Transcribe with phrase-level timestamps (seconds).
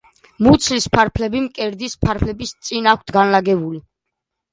[0.45, 3.79] მუცლის ფარფლები მკერდის ფარფლების წინა აქვთ განლაგებული.